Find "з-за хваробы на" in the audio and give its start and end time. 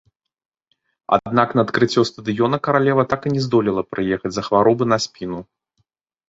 4.33-4.97